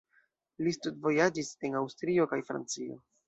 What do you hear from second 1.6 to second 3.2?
en Aŭstrio kaj Francio.